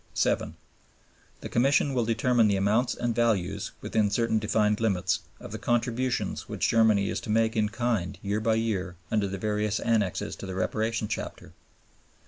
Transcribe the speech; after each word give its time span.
7. 0.15 0.55
The 1.41 1.49
Commission 1.49 1.93
will 1.93 2.05
determine 2.05 2.47
the 2.47 2.55
amounts 2.55 2.95
and 2.95 3.13
values 3.13 3.71
(within 3.81 4.09
certain 4.09 4.39
defined 4.39 4.79
limits) 4.79 5.19
of 5.39 5.51
the 5.51 5.59
contributions 5.59 6.49
which 6.49 6.67
Germany 6.67 7.07
is 7.11 7.19
to 7.21 7.29
make 7.29 7.55
in 7.55 7.69
kind 7.69 8.17
year 8.23 8.39
by 8.39 8.55
year 8.55 8.95
under 9.11 9.27
the 9.27 9.37
various 9.37 9.79
Annexes 9.79 10.35
to 10.37 10.47
the 10.47 10.55
Reparation 10.55 11.07
Chapter. 11.07 11.53